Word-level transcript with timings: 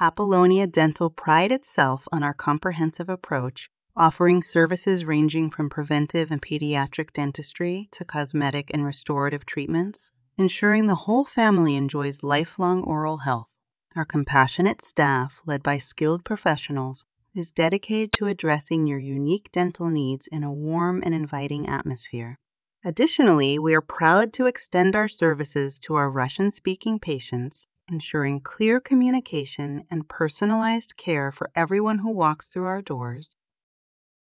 Apolonia 0.00 0.66
Dental 0.66 1.08
pride 1.08 1.52
itself 1.52 2.08
on 2.10 2.24
our 2.24 2.34
comprehensive 2.34 3.08
approach, 3.08 3.70
offering 3.96 4.42
services 4.42 5.04
ranging 5.04 5.50
from 5.50 5.70
preventive 5.70 6.32
and 6.32 6.42
pediatric 6.42 7.12
dentistry 7.12 7.88
to 7.92 8.04
cosmetic 8.04 8.72
and 8.74 8.84
restorative 8.84 9.46
treatments, 9.46 10.10
ensuring 10.36 10.88
the 10.88 11.06
whole 11.06 11.24
family 11.24 11.76
enjoys 11.76 12.24
lifelong 12.24 12.82
oral 12.82 13.18
health. 13.18 13.46
Our 13.94 14.04
compassionate 14.04 14.82
staff, 14.82 15.40
led 15.46 15.62
by 15.62 15.78
skilled 15.78 16.24
professionals, 16.24 17.04
is 17.32 17.52
dedicated 17.52 18.10
to 18.14 18.26
addressing 18.26 18.88
your 18.88 18.98
unique 18.98 19.52
dental 19.52 19.90
needs 19.90 20.26
in 20.26 20.42
a 20.42 20.52
warm 20.52 21.04
and 21.06 21.14
inviting 21.14 21.68
atmosphere. 21.68 22.40
Additionally, 22.84 23.60
we 23.60 23.72
are 23.76 23.80
proud 23.80 24.32
to 24.32 24.46
extend 24.46 24.96
our 24.96 25.08
services 25.08 25.78
to 25.78 25.94
our 25.94 26.10
Russian 26.10 26.50
speaking 26.50 26.98
patients, 26.98 27.68
ensuring 27.90 28.40
clear 28.40 28.80
communication 28.80 29.84
and 29.90 30.08
personalized 30.08 30.96
care 30.96 31.30
for 31.30 31.50
everyone 31.54 31.98
who 31.98 32.10
walks 32.10 32.46
through 32.46 32.66
our 32.66 32.82
doors 32.82 33.30